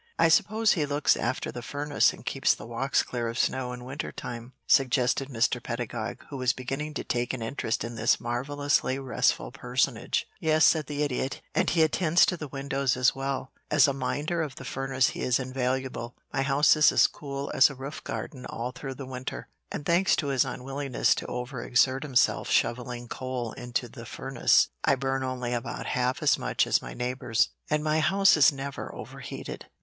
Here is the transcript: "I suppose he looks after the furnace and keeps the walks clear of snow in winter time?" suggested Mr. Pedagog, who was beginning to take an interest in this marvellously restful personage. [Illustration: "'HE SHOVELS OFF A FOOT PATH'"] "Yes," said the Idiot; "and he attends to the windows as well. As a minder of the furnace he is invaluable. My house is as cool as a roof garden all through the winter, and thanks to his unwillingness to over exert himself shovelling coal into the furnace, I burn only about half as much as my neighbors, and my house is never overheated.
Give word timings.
"I 0.17 0.29
suppose 0.29 0.71
he 0.71 0.87
looks 0.87 1.15
after 1.15 1.51
the 1.51 1.61
furnace 1.61 2.11
and 2.11 2.25
keeps 2.25 2.55
the 2.55 2.65
walks 2.65 3.03
clear 3.03 3.27
of 3.27 3.37
snow 3.37 3.71
in 3.71 3.83
winter 3.83 4.11
time?" 4.11 4.53
suggested 4.65 5.29
Mr. 5.29 5.61
Pedagog, 5.61 6.23
who 6.31 6.37
was 6.37 6.53
beginning 6.53 6.95
to 6.95 7.03
take 7.03 7.35
an 7.35 7.43
interest 7.43 7.83
in 7.83 7.93
this 7.93 8.19
marvellously 8.19 8.97
restful 8.97 9.51
personage. 9.51 10.27
[Illustration: 10.39 10.39
"'HE 10.39 10.47
SHOVELS 10.47 10.65
OFF 10.65 10.69
A 10.69 10.69
FOOT 10.71 10.81
PATH'"] 10.81 10.87
"Yes," 10.87 10.87
said 10.87 10.87
the 10.87 11.03
Idiot; 11.15 11.41
"and 11.53 11.69
he 11.69 11.83
attends 11.83 12.25
to 12.25 12.35
the 12.35 12.47
windows 12.47 12.97
as 12.97 13.13
well. 13.15 13.51
As 13.69 13.87
a 13.87 13.93
minder 13.93 14.41
of 14.41 14.55
the 14.55 14.65
furnace 14.65 15.09
he 15.09 15.21
is 15.21 15.37
invaluable. 15.39 16.15
My 16.33 16.41
house 16.41 16.75
is 16.75 16.91
as 16.91 17.05
cool 17.05 17.51
as 17.53 17.69
a 17.69 17.75
roof 17.75 18.03
garden 18.03 18.47
all 18.47 18.71
through 18.71 18.95
the 18.95 19.05
winter, 19.05 19.49
and 19.71 19.85
thanks 19.85 20.15
to 20.15 20.29
his 20.29 20.43
unwillingness 20.43 21.13
to 21.13 21.27
over 21.27 21.61
exert 21.61 22.01
himself 22.01 22.49
shovelling 22.49 23.07
coal 23.07 23.51
into 23.51 23.87
the 23.87 24.07
furnace, 24.07 24.69
I 24.83 24.95
burn 24.95 25.23
only 25.23 25.53
about 25.53 25.85
half 25.85 26.23
as 26.23 26.39
much 26.39 26.65
as 26.65 26.81
my 26.81 26.95
neighbors, 26.95 27.49
and 27.69 27.83
my 27.83 27.99
house 27.99 28.35
is 28.35 28.51
never 28.51 28.91
overheated. 28.95 29.67